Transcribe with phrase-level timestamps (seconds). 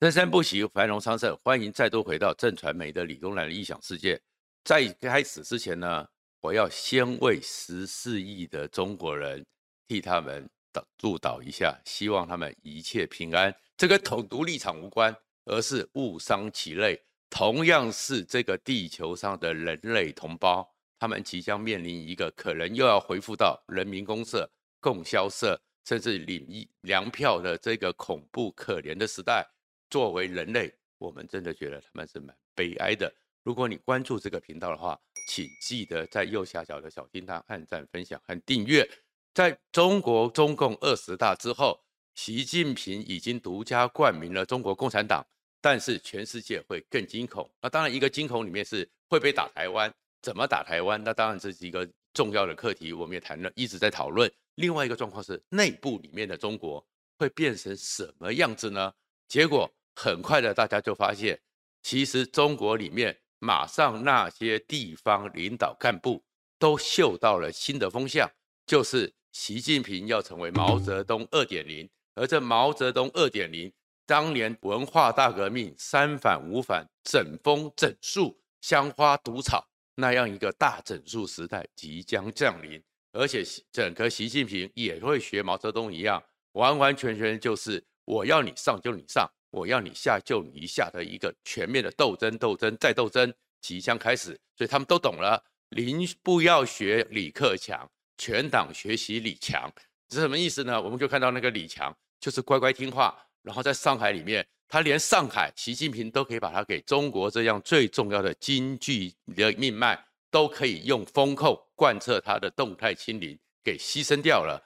[0.00, 1.36] 生生不息，繁荣昌盛。
[1.42, 4.20] 欢迎再度回到正传媒的李东兰的异想世界。
[4.62, 6.06] 在开始之前呢，
[6.40, 9.44] 我要先为十四亿的中国人
[9.88, 10.48] 替他们
[10.96, 13.52] 祝祷一下，希望他们一切平安。
[13.76, 15.12] 这跟统独立场无关，
[15.46, 17.02] 而是误伤其类。
[17.28, 29.44] 同样是这个地球上的人类同胞，他们即将面临一个可能又要恢复到人民公社、供销社，甚至领一粮票的这个恐怖可怜的时代。
[29.90, 33.12] 作为人类，我们真的觉得他们是蛮悲哀的。
[33.42, 34.98] 如果你关注这个频道的话，
[35.28, 38.88] 请记得在右下角的小叮当按赞、分享和订阅。
[39.32, 41.80] 在中国中共二十大之后，
[42.14, 45.24] 习近平已经独家冠名了中国共产党，
[45.60, 47.48] 但是全世界会更惊恐。
[47.62, 51.02] 那当然，一个惊恐里面是会不会打台湾，怎么打台湾？
[51.02, 54.30] 那当然这是一个重要的课题，我们也谈了，一直在讨论。
[54.56, 56.84] 另外一个状况是内部里面的中国
[57.18, 58.92] 会变成什么样子呢？
[59.26, 59.72] 结果。
[60.00, 61.40] 很快的，大家就发现，
[61.82, 66.22] 其实中国里面马上那些地方领导干部
[66.56, 68.30] 都嗅到了新的风向，
[68.64, 73.72] 就是习近平要成为毛泽东二点零，而这毛泽东二点零
[74.06, 89.28] 当年文化大革命三反五反整风整树香花毒草那样一个大整肃时代即将降临，而且整个习近平也会学毛泽东一样，完完全全就是我要你上就你上。
[89.50, 95.42] 我要你下就你下的一个全面的斗争，斗争再斗争即将开始，所以他们都懂了。
[95.70, 99.70] 林不要学李克强，全党学习李强，
[100.10, 100.80] 是什么意思呢？
[100.80, 109.98] 我们就看到那个李强就是乖乖听话，然后在上海里面，他连上海习近平都可以把他给中国这样最重要的经济的命脉，
[110.30, 114.62] 都可以用风控贯彻他的动态清零给牺牲掉了，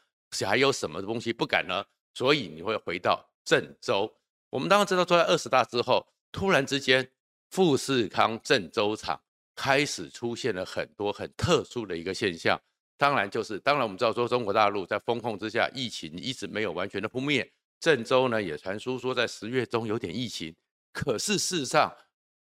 [0.47, 1.84] 还有什么东西不敢呢？
[2.14, 4.12] 所以你会回到郑州。
[4.53, 7.11] 我们当然知道，坐在二十大之后，突然之间，
[7.48, 9.19] 富士康郑州厂
[9.56, 12.61] 开始出现了很多很特殊的一个现象。
[12.98, 17.50] 当然，就是当然我们知道说，中国大陆在封控之下，疫情一直没有完全的扑灭。
[17.81, 20.55] 郑州呢，也传出说在十月中有点疫情。
[20.93, 21.91] 可是事实上，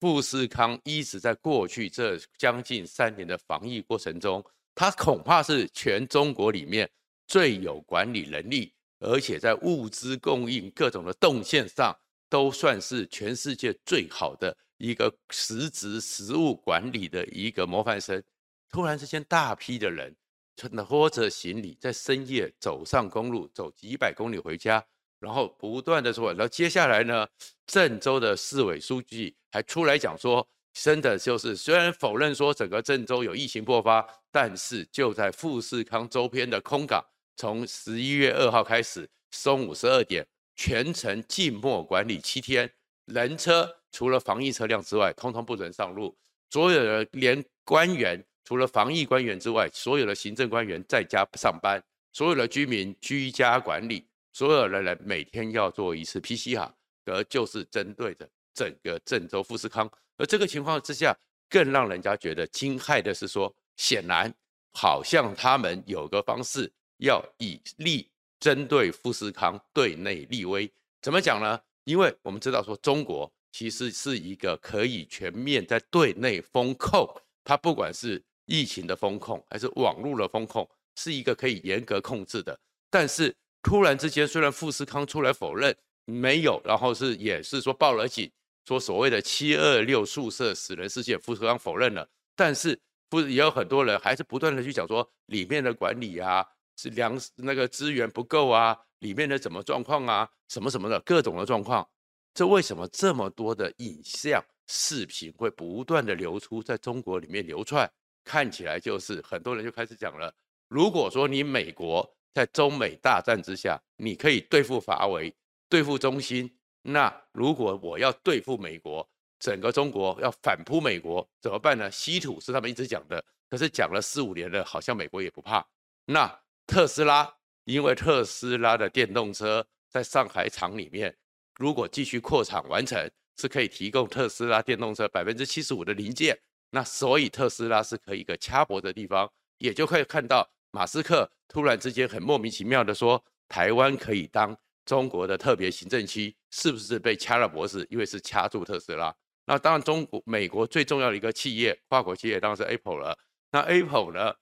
[0.02, 4.44] 富士康一直在过去这将近三年的防疫过程中，
[4.75, 6.91] 它恐怕是全中国里面
[7.25, 8.74] 最有管理能力。
[9.03, 11.97] 而且在物资供应各种的动线上，
[12.31, 18.24] 都算是全世界最好的一个实质实物管理的一个模范生。
[18.69, 20.16] 突然之间，大批的人
[20.56, 24.81] 拖着行李在深夜走上公路，走几百公里回家，
[25.20, 27.28] 然后不断的说，然后接下来呢，
[27.68, 37.03] 郑州的市委书记还出来讲说，真的就是虽然否认说整个郑州有疫情爆发，但是就在富士康周边的空港。
[37.36, 40.25] 从十一月二号开始，中午十二点
[40.63, 42.72] 全程静默管理七天，
[43.05, 46.16] 人车除了防疫车辆之外，通通不准上路。
[46.51, 51.83] 所有的连官员，除了防疫官员之外，所有的行政官员在家上班，
[52.13, 56.72] 所有的居民居家管理，所有的人每天要做一次 PCR，
[57.05, 59.91] 而就是针对着整个郑州富士康。
[60.17, 61.11] 而这个情况之下，
[61.49, 64.31] 更让人家觉得惊骇的是说，显然
[64.73, 66.72] 好像他们有个方式。
[67.03, 68.10] 要以利
[68.41, 70.69] 针对富士康对内立威，
[71.00, 71.62] 怎么讲呢？
[71.84, 77.07] 因为我们知道说中国其实是一个可以全面在对内封控，
[77.44, 82.59] 它不管是疫情的封控还是网络的封控，是一个可以严格控制的。
[82.90, 85.75] 但是突然之间，虽然富士康出来否认
[86.06, 88.31] 没有，然后是也是说报了警，
[88.68, 96.44] 说所谓的七二六宿舍死人事件，富士康否认了，但是不也有很多人还是不断的去讲说里面的管理啊。
[96.81, 101.88] 是粮那个资源不够啊，里面的怎么状况啊，什么什么的各种的状况，
[102.34, 107.88] 这为什么这么多的影像视频会不断的流出在中国里面流窜？
[108.24, 110.34] 看起来就是很多人就开始讲了，
[110.70, 115.31] 如果说你美国在中美大战之下，你可以对付华为、
[115.70, 119.08] 对付中兴，那如果我要对付美国，
[119.38, 121.91] 整个中国要反扑美国怎么办呢？
[121.91, 125.64] 稀土是他们一直讲的，可是讲了四五年了，好像美国也不怕，
[126.05, 126.41] 那。
[126.66, 131.17] 特斯拉，因为特斯拉的电动车在上海厂里面，
[131.55, 136.40] 如果继续扩厂完成，是可以提供特斯拉电动车百分之七十五的零件。
[136.69, 144.55] 那所以特斯拉是可以一个掐脖的地方，也就可以看到马斯克突然之间很莫名其妙的说，台湾可以当
[144.85, 147.85] 中国的特别行政区，是不是被掐了脖子？
[147.90, 149.14] 因为是掐住特斯拉。
[149.46, 153.17] 那当然，中国、美国最重要的一个企业，跨国企业当然是 Apple 了。
[153.52, 154.34] 那 Apple 呢？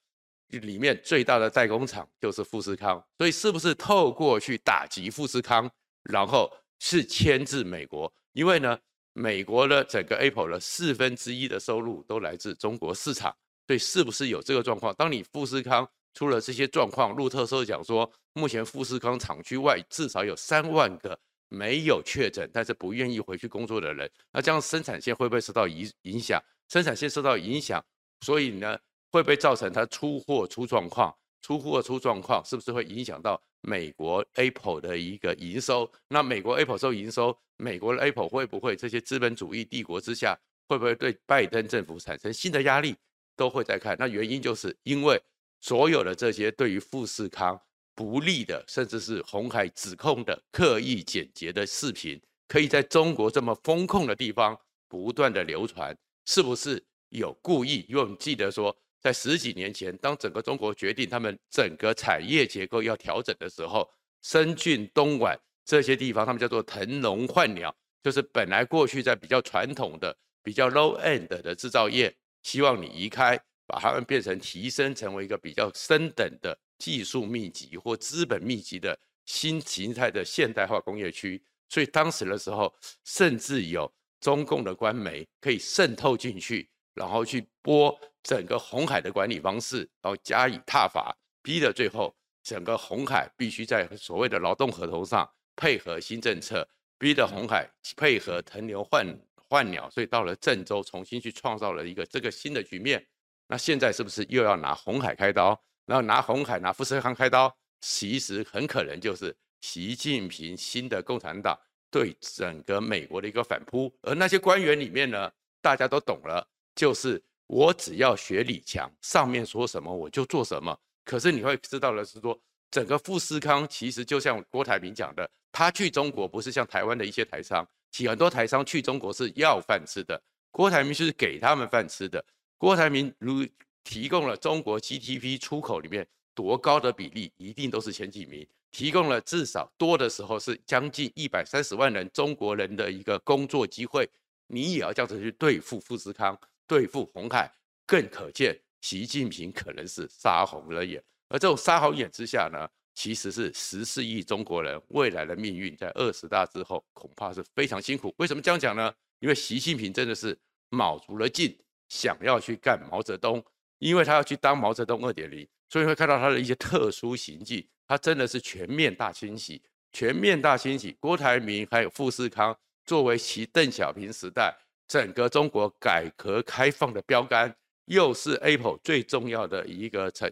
[0.50, 5.69] 里面最大的代工厂就是富士康，所以是不是透过去打击富士康，
[6.04, 8.78] 然后是牵制美国，因为呢，
[9.13, 13.36] 美国的整个 Apple 的四分之一的收入都来自中国市场，
[13.68, 14.94] 所以是不是有这个状况？
[14.96, 21.18] 当你富士康出了这些状况，路透社讲说，目前富士康厂区外至少有三万个
[21.50, 26.42] 没有确诊，但是不愿意回去工作的人，那这样生产线会不会受到影影响？
[26.68, 27.84] 生产线受到影响，
[28.22, 28.78] 所以呢，
[29.12, 31.16] 会不会造成它出货出状况？
[31.42, 35.90] 出货出状况，是不是会影响到美国 Apple 的一个营收？
[36.10, 42.94] 那美国 Apple 收营收，美国的 Apple 会不会这些资本主义帝国之下，会不会对拜登政府产生新的压力？
[43.38, 43.96] 都会在看。
[43.98, 45.20] 那原因就是因为
[45.62, 47.60] 所有的这些对于富士康
[47.96, 54.60] 不利的，甚至是红海指控的刻意剪辑的视频，可以在中国这么风控的地方
[54.90, 57.86] 不断的流传，是不是有故意？
[57.88, 58.76] 因为我们记得说。
[59.01, 63.90] 在十几年前，当整个中国决定他们整个产业结构要调整的时候，
[64.22, 67.74] 深圳、东莞这些地方，他们叫做腾笼换鸟，
[68.04, 72.13] 就是本来过去在比较传统的、比较 low end 的制造业，
[72.44, 81.42] 希望你移开，把它们变成提升成为一个比较升等的技术密集或资本密集的新形态的现代化工业区。
[81.69, 82.74] 所以当时的时候，
[83.06, 86.69] 甚至有中共的官媒可以渗透进去。
[86.96, 96.68] 然后去播整个红海的管理方式，然后加以挞伐，逼得最后整个红海必须在所谓的劳动合同上配合新政策，
[96.98, 103.06] 逼得红海配合腾牛换换鸟，所以到了郑州重新去创造了一个这个新的局面。
[103.48, 105.60] 那现在是不是又要拿红海开刀？
[105.86, 107.51] 然后拿红海拿富士康开刀，
[107.81, 113.92] 其实很可能就是习近平新的共产党对整个美国的一个反扑。
[114.04, 115.31] 而那些官员里面呢，
[115.62, 116.48] 大家都懂了。
[116.75, 120.80] 就是我只要学李强，上面说什么我就做什么。
[121.04, 132.24] 可是你会知道的是说，整个富士康其实就像郭台铭讲的，他去中国不是像台湾的一些台商，其很多台商去中国是要饭吃的，郭台铭是给他们饭吃的。
[132.60, 133.44] 郭台铭如
[133.84, 144.07] 提供了中国 GDP 出口里面多高的比例，一定都是前几名，提供了至少多的时候是将近一百三十万人中国人的一个工作机会，
[144.46, 146.40] 你也要这样子去对付富士康。
[146.69, 147.51] 对付红海，
[147.88, 158.13] 更可见习近平可能是杀红了眼，而这种杀红眼之下呢，其实是十四亿中国人未来的命运，在二十大之后恐怕是非常辛苦。
[158.18, 158.94] 为什么这样讲呢？
[159.19, 160.38] 因为习近平真的是
[160.69, 161.57] 卯足了劲，
[161.88, 163.44] 想要去干毛泽东，
[163.80, 169.60] 因为他要去当毛泽东二点零，所以会看到他的一些特殊行迹，他真的是全面大清洗，
[169.92, 170.95] 全面大清洗。
[171.00, 172.56] 郭台铭还有富士康，
[172.86, 174.56] 作为其邓小平时代。
[174.89, 177.56] 整个中国改革开放的标杆，
[177.86, 180.30] 又是 Apple 最重要的一个承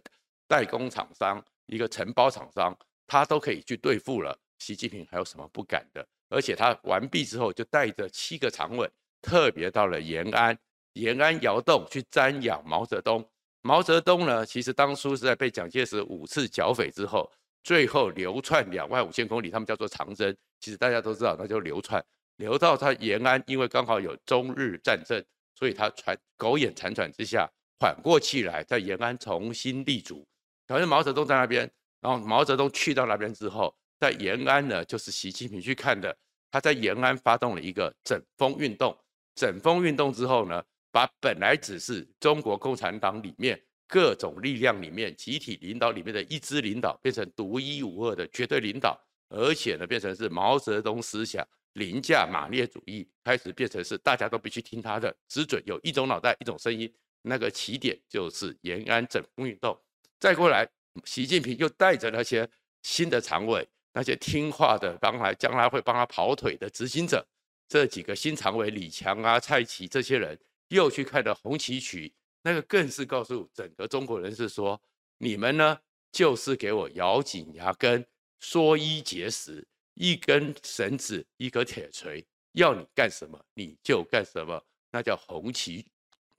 [0.47, 2.75] 代工厂商，一个承包厂商，
[3.05, 4.35] 他都可以去对付了。
[4.57, 6.05] 习近平还有什么不敢的？
[6.29, 8.89] 而且他完毕之后，就带着七个常委，
[9.21, 10.57] 特别到了延安，
[10.93, 13.23] 延安窑洞去瞻仰毛泽东。
[13.61, 17.31] 毛泽东呢，其实当初是在被蒋介石五次剿匪之后，
[17.63, 20.35] 最后流窜两万五千公里，他们叫做长征。
[20.59, 22.03] 其实大家都知道，那叫流窜。
[22.37, 25.23] 留到他延安，因为刚好有中日战争，
[25.55, 27.47] 所以他传苟延残喘之下
[27.79, 30.27] 缓过气来，在延安重新立足。
[30.67, 31.69] 反正毛泽东在那边，
[32.01, 36.15] 然后毛泽东去到那边之后，在延安呢，就是习近平去看的。
[36.49, 38.97] 他在延安发动了一个整风运动，
[39.35, 51.45] 整风运动之后呢，把本来只是中国共产党里面各种力量里面集体领导里面的一支领导，变成独一无二的绝对领导，而且呢，变成是毛泽东思想。
[51.77, 56.91] 凌驾马列主义开始变成是大家都必须听他的，只准有一种脑袋、一种声音。
[57.21, 59.77] 那个起点就是延安整风运动。
[60.19, 60.67] 再过来，
[61.05, 62.49] 习近平又带着那些
[62.81, 67.25] 新的常委，那些听话的，将来将来会帮他跑腿的执行者，
[67.67, 74.81] 这几个新常委李强啊、蔡奇这些人，又去看了红旗渠，那个更是告诉整个中国人是说：
[75.17, 75.77] 你们呢，
[76.11, 78.05] 就是给我咬紧牙根，
[78.39, 79.67] 缩衣节食。
[79.99, 85.85] 一根绳子，一个铁锤，要你干什么你就干什么，那叫红旗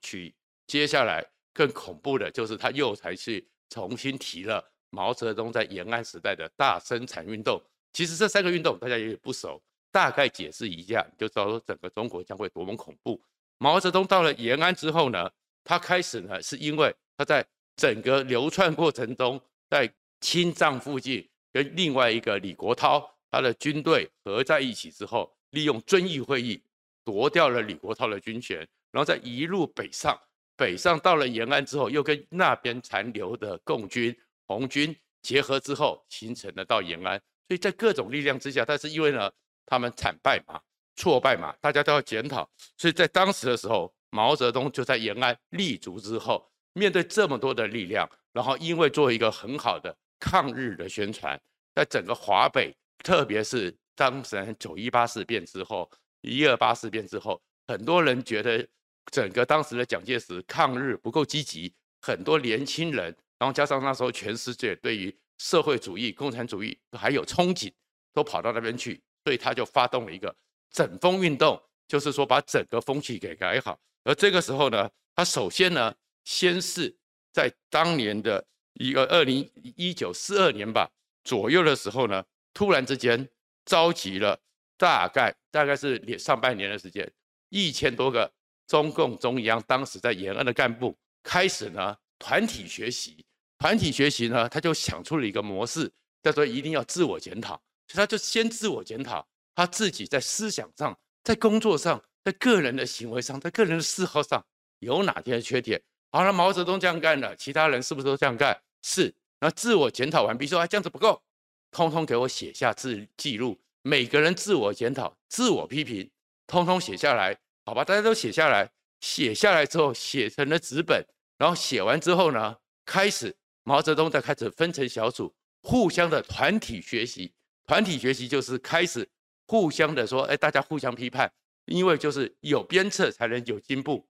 [0.01, 0.33] 渠。
[0.65, 7.61] 接下来更恐怖的就是他又才去重新提了毛泽东在延安时代的大生产运动。
[7.91, 9.61] 其实这三个运动大家也不熟，
[9.91, 13.21] 大概解释一下，你就知道说整个中国将会多么恐怖。
[13.57, 15.29] 毛泽东到了延安之后呢，
[15.63, 23.18] 他开始呢是因为他在整个流窜过程中，在青藏附近跟另外一个李国涛。
[23.31, 26.61] 他的军队合在一起之后，利用遵义会议
[27.03, 28.59] 夺掉了李国涛的军权，
[28.91, 30.19] 然后再一路北上，
[30.55, 34.15] 北上到了延安之后，又跟那边残留的共军、
[34.47, 37.21] 红军结合之后，形成了到延安。
[37.47, 39.31] 所以在各种力量之下，但是因为呢，
[39.65, 40.61] 他们惨败嘛，
[40.95, 42.47] 挫败嘛，大家都要检讨。
[42.77, 51.39] 所以在当时的时候，毛泽东就在延安立足之后，面对这么多的力量，然后因为做一个很好的抗日的宣传，
[51.73, 55.89] 在整个华北，特别是当时九一八事变之后，
[56.21, 58.67] 一二八事变之后，很多人觉得
[59.11, 67.71] 整个当时的蒋介石抗日不够积极，很多年轻人，然后加上那时候全世界对于社会主义、共产主义还有憧憬，
[68.13, 70.35] 都跑到那边去，所以他就发动了一个
[70.71, 73.79] 整风运动，就是说把整个风气给改好。
[74.03, 76.95] 而这个时候呢，他首先呢，先是
[77.31, 80.89] 在当年的一个二零一九四二年吧
[81.23, 83.27] 左右的时候呢，突然之间
[83.65, 84.39] 召集了
[84.77, 87.09] 大概大概是上半年的时间，
[87.49, 88.31] 一千多个
[88.67, 93.25] 中共中央当时在延安的干部开始呢团体学习。
[93.57, 95.91] 团体学习呢，他就想出了一个模式，
[96.23, 97.61] 叫做一定要自我检讨。
[97.89, 104.41] 所以他就先自我检讨，他自己在思想上、在工作上、在个人的行为上、在个人的嗜好上
[104.79, 105.81] 有哪些缺点。
[106.09, 108.57] 好了，毛泽东这样干了，其他人是不是都这样干？
[108.81, 109.13] 是。
[109.41, 111.21] 那自我检讨完毕，说啊这样子不够，
[111.71, 113.59] 通通给我写下自记录。
[113.81, 116.09] 每个人自我检讨、自我批评，
[116.47, 117.83] 通通写下来，好吧？
[117.83, 121.05] 大家都写下来，写下来之后写成了纸本，
[121.37, 123.35] 然后写完之后呢，开始。
[123.63, 127.31] 毛泽东在开始分成小组，互相的团体学习。
[127.67, 129.07] 团体学习就是开始
[129.45, 131.31] 互相的说，哎，大家互相批判，
[131.65, 134.07] 因为就是有鞭策才能有进步。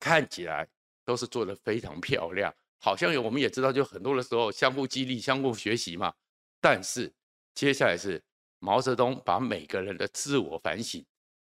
[0.00, 0.66] 看起来
[1.04, 6.14] 都是做得非常漂亮，好像有我们也知道，就很多的时候相互激励、相互学习嘛。
[6.60, 7.12] 但是
[7.54, 8.22] 接下来是
[8.58, 11.04] 毛泽东把每个人的自我反省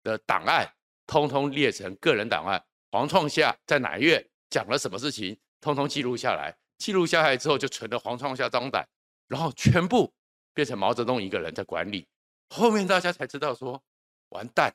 [0.02, 0.68] 的档案，
[1.06, 2.64] 通通列成个人档案。
[2.90, 6.56] 黄创夏在哪月讲了什么事情，通通记录下来。
[6.78, 8.86] 记录下来之后，就存了黄创夏账单，
[9.28, 10.12] 然后全部
[10.54, 12.06] 变成毛泽东一个人在管理。
[12.50, 13.82] 后面大家才知道说，
[14.30, 14.74] 完蛋，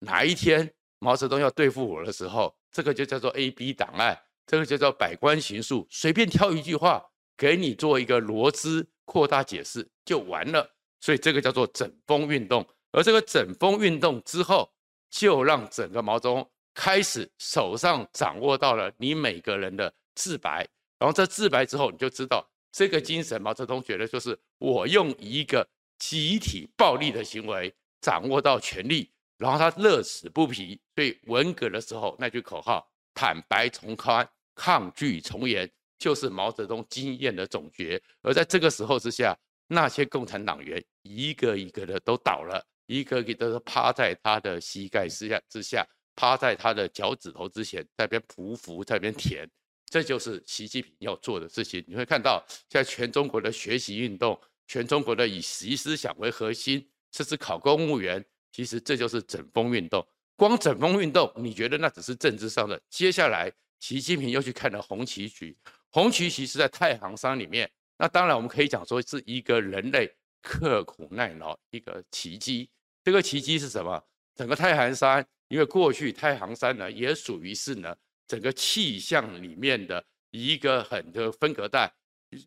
[0.00, 7.04] 哪一天毛泽东要对付我的时候，这个就叫做 A B 档案，这个就叫百官行述，随便挑一句话
[7.36, 10.66] 给你做一个罗织扩大解释就完了。
[11.00, 12.66] 所以这个叫做整风运动。
[12.92, 14.72] 而这个整风运动之后，
[15.10, 20.66] 就让整个毛泽东开始手上掌握到了你每个人的自白。
[20.98, 23.40] 然后这自白之后，你就知道这个精神。
[23.42, 30.80] 毛泽东觉得就是我用一个集体暴力的行为掌握到权力，然后他乐此不疲。
[30.94, 35.70] 所以文革的时候那句口号“坦白从宽，抗拒从严”
[36.02, 38.02] 就是毛泽东经验的总结。
[38.22, 49.48] 而在这个时候之下，那些共产党员一个一个的都倒了，一个一个都趴在他的膝盖之下之下，趴在他的脚趾头之前，在边匍匐，在边舔。
[49.86, 51.84] 这就是习近平要做的事情。
[51.86, 60.04] 你会看到，在全中国的学习运动，全中国的以习思想为核心，甚至考公务员，其实这就是整风运动。
[60.34, 62.80] 光整风运动，你觉得那只是政治上的？
[62.88, 65.56] 接下来，习近平又去看了红旗渠。
[65.92, 67.70] 红旗渠是在太行山里面。
[67.98, 70.10] 那当然，我们可以讲说是一个人类
[70.42, 72.68] 刻苦耐劳一个奇迹。
[73.04, 74.02] 这个奇迹是什么？
[74.34, 77.94] 整个太行山，因为过去太行山呢，也属于是呢。
[78.26, 81.92] 整个气象里面的一个很的分隔带，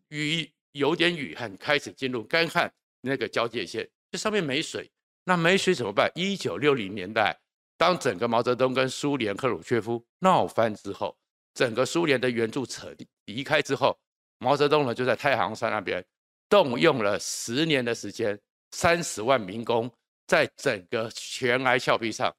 [0.08, 4.90] 雨有点雨很开始进入干旱那个交界线，这上面没水，
[5.26, 6.12] 那没水怎么办？
[6.16, 7.40] 一九六零年代，
[7.78, 11.16] 当整个毛泽东跟苏联赫鲁晓夫闹翻之后，
[11.56, 12.94] 整个苏联的援助撤
[13.26, 13.98] 离开之后，
[14.38, 16.06] 毛泽东呢就在太行山那边
[16.48, 18.40] 动用了十年的时间，
[18.72, 19.92] 三十万民工
[20.28, 22.32] 在整个悬崖峭壁上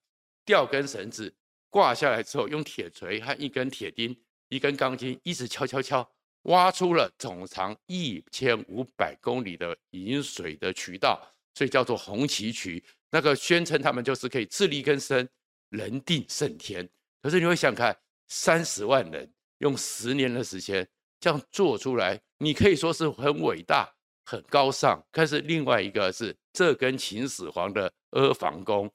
[0.44, 1.34] 吊根绳子。
[1.68, 4.16] 挂下来之后，用铁锤和一根铁钉、
[4.48, 6.08] 一根钢筋，一直敲敲敲，
[6.42, 11.20] 挖出了总长一千五百公里的引水的渠道，
[11.54, 12.82] 所以叫做红旗渠。
[13.10, 15.28] 那个宣称他们就是可以自力更生，
[15.70, 16.88] 人定胜天。
[17.20, 17.94] 可是你会想看，
[18.28, 20.86] 三十万人用十年的时间
[21.20, 23.88] 这样做出来，你可以说是很伟大、
[24.24, 25.02] 很高尚。
[25.10, 28.90] 但是另外一个是，这跟秦始皇的阿房宫，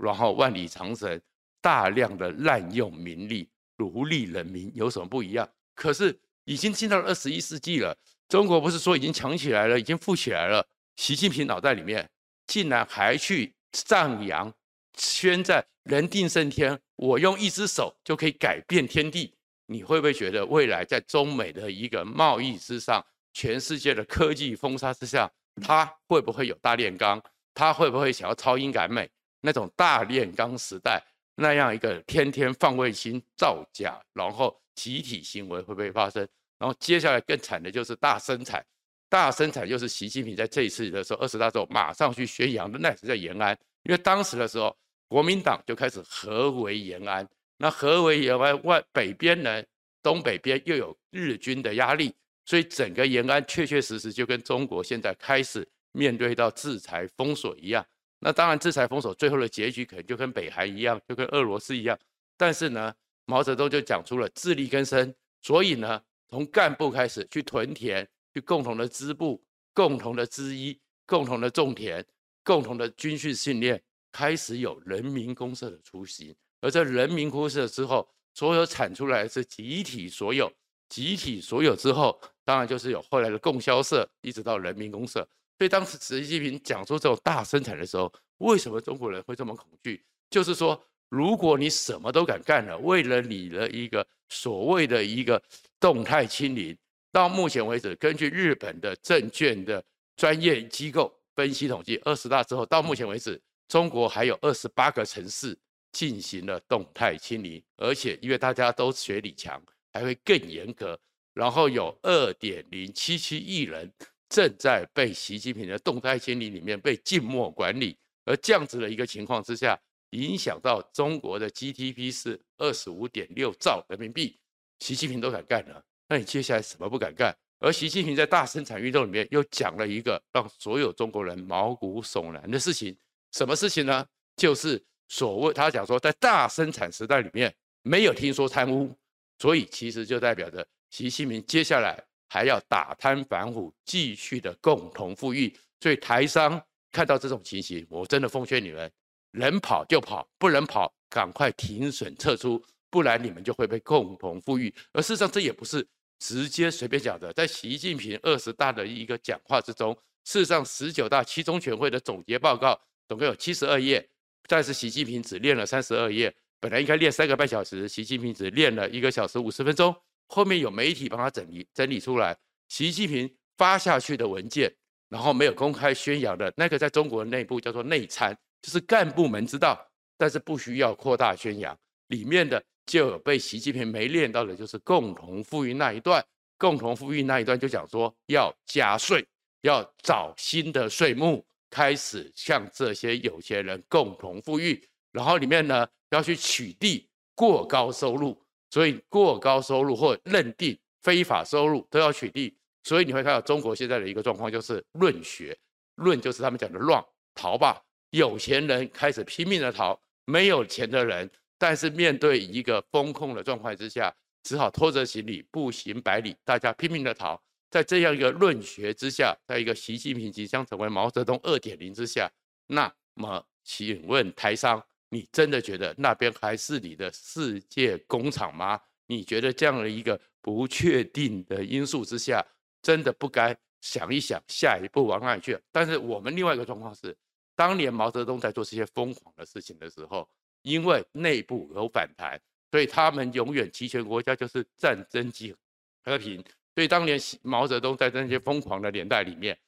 [0.00, 1.20] 然后万里长城。
[1.62, 5.48] 大量的滥用民力、奴隶人民有什么不一样？
[5.74, 7.96] 可是已经进到了二十一世纪了，
[8.28, 10.64] 中国不是说已经强起来了，已经富起来了？
[10.94, 12.08] 习近平脑袋里面
[12.46, 14.52] 竟然还去赞扬、
[14.96, 19.34] 宣战“人定胜天”，我用一只手就可以改变天地。
[19.66, 27.22] 你会不会觉得未来在中美的一个贸易之上、全世界的科技封杀之下，他会不会有大炼钢？
[27.52, 29.10] 他会不会想要超英赶美？
[29.40, 31.02] 那种大炼钢时代？
[31.34, 36.26] 那样一个天天放卫星造假，然后集体行为会不会发生？
[36.58, 38.64] 然后接下来更惨的就是大生产，
[39.10, 44.74] 大生产就是习近平在这一次的时候二十大之后马上去宣扬的，那是在延安，因为当时的时候，
[45.08, 49.62] 国民党就开始合围延安，那合围延安外北边呢，
[50.02, 57.86] 东北边又有日军的压力，所以整个延安确确实实就跟中国现在开始面对到制裁封锁一样。
[58.18, 61.96] 那当然，制裁封锁最后的结局可能就跟北韩一样，就跟俄罗斯一样。
[62.36, 62.92] 但是呢，
[63.26, 69.42] 毛泽东就讲出了自力更生，所以呢，从干部开始去屯田，去共同的织布，
[69.74, 72.04] 共同的织衣，共同的种田，
[72.42, 73.80] 共同的军训训练，
[74.16, 76.34] 开始有人民公社的雏形。
[76.62, 80.50] 而在人民公社之后，所有产出来是集体所有，
[80.88, 85.20] 集体所有之后，当然就是有后来的供销社，一直到人民公社。
[85.58, 90.02] 所以当时习近平讲出这种大生产的时候，为什么中国人会这么恐惧？
[90.30, 95.40] 就是说，如果你什么都敢干了，为了你的一个所谓的一个
[95.78, 96.76] 动态清零，
[97.12, 99.84] 到目前为止，根据日本的证券的
[100.16, 105.58] 专业机构分析统计，二十大之后到目前为止，中国还有二十八个城市
[105.92, 110.98] 进行了动态清零，而且因为大家都学李强，还会更严格，
[111.34, 113.92] 然后有二点零七七亿人。
[114.28, 119.80] 正在被习近平的动态清零里面被静默管理，而这样子的一个情况之下，
[120.10, 124.36] 影响到中国的 GDP 是二十五点六兆人民币，
[124.80, 127.32] 习近平都敢干了，那你接下来什么不敢干？
[127.60, 132.98] 而习近平在大生产运动里面又讲了一个让所有中国人毛骨悚然的事情，
[133.32, 134.06] 什么事情呢？
[134.36, 138.94] 就是所谓他讲说，在大生产时代里面没有听说贪污，
[139.38, 142.02] 所以其实就代表着习近平接下来。
[142.28, 145.56] 还要打贪反腐，继续的共同富裕。
[145.80, 148.90] 所以台商看到这种情形，我真的奉劝你们，
[149.30, 154.74] 能跑就跑，不能跑，赶快停损撤出，不然你们就会被共同富裕。
[154.92, 155.86] 而事实上，这也不是
[156.18, 157.32] 直接随便讲的。
[157.32, 164.08] 在习近平二十大的一个讲话之中，事实上十九大七中全会的总结报告总共有七十二页，
[164.48, 166.34] 但是习近平只练了三十二页。
[166.58, 169.94] 本来应该练三个半小时，习近平只练了一个小时五十分钟。
[170.28, 172.36] 后面有媒体帮他整理整理出来，
[172.68, 174.74] 习近平发下去的文件，
[175.08, 179.86] 然后没有公开宣扬的那个，在中国内部叫做内参，就是干部们知道，
[180.18, 181.78] 但是不需要扩大宣扬。
[182.08, 186.24] 里面的就有被习近平没练到的，就是共同富裕那一段。
[186.58, 189.24] 共同富裕那一段就讲说要加税，
[189.60, 194.82] 要找新的税目，开始向这些有钱人共同富裕。
[195.12, 198.40] 然后里面呢要去取缔过高收入。
[198.68, 202.52] 所以过高收入或认定非法收入都要取缔，
[202.82, 205.56] 所以你会看到中国现在的一个状况就是论学，
[205.94, 207.02] 论就是他们讲的乱
[207.34, 222.30] 逃吧，有钱人开始拼命的逃，没有钱的人，但是面对一个风控的状况之下，只好拖着行李步行百里，大家拼命的逃，在这样一个论学之下，在一个习近平即将成为毛泽东二点零之下，
[222.66, 224.82] 那么请问台商？
[225.08, 228.80] 你真的觉得那边还是你的世界工厂吗？
[229.06, 232.44] 你觉得这样的一个不确定的因素之下，
[232.82, 235.56] 真的不该想一想下一步往哪里去？
[235.70, 237.16] 但是我们另外一个状况是，
[237.54, 240.28] 当年毛泽东在做这些疯狂的事情的时候，
[240.62, 242.40] 因为内部有反弹，
[242.72, 245.54] 所以他们永远集权国家就是战争即
[246.02, 246.44] 和平。
[246.76, 249.58] 所以当年毛泽东在那些疯狂的年代里面，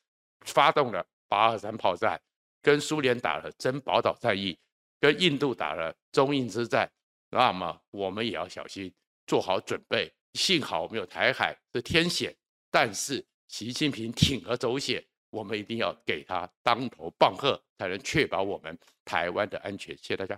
[0.43, 2.21] 发动了八二三炮战，
[2.63, 4.57] 跟苏联打了珍宝岛战役。
[5.01, 6.91] 跟印度打了中印之战，
[7.31, 8.93] 那么我们也要小心，
[9.29, 10.13] 做好准备。
[10.35, 12.35] 幸好我们有台海是天险，
[12.69, 19.97] 但是习近平铤而走险，我们一定要给他当头棒喝，才能确保我们台湾的安全。
[19.99, 20.37] 谢谢大家。